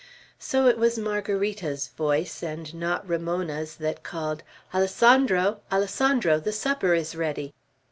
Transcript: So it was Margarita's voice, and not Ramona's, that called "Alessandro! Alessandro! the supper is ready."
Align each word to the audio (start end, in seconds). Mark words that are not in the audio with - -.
So 0.39 0.65
it 0.65 0.79
was 0.79 0.97
Margarita's 0.97 1.89
voice, 1.89 2.41
and 2.41 2.73
not 2.73 3.07
Ramona's, 3.07 3.75
that 3.75 4.01
called 4.01 4.41
"Alessandro! 4.73 5.59
Alessandro! 5.71 6.39
the 6.39 6.51
supper 6.51 6.95
is 6.95 7.15
ready." 7.15 7.53